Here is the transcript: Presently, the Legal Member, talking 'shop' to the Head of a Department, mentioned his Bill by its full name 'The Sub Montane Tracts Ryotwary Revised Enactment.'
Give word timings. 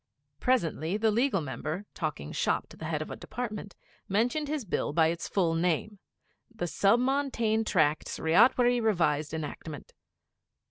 Presently, 0.39 0.97
the 0.97 1.11
Legal 1.11 1.41
Member, 1.41 1.85
talking 1.93 2.31
'shop' 2.31 2.69
to 2.69 2.75
the 2.75 2.85
Head 2.85 3.03
of 3.03 3.11
a 3.11 3.15
Department, 3.15 3.75
mentioned 4.09 4.47
his 4.47 4.65
Bill 4.65 4.93
by 4.93 5.09
its 5.09 5.27
full 5.27 5.53
name 5.53 5.99
'The 6.49 6.65
Sub 6.65 6.99
Montane 6.99 7.63
Tracts 7.63 8.17
Ryotwary 8.19 8.81
Revised 8.81 9.31
Enactment.' 9.31 9.93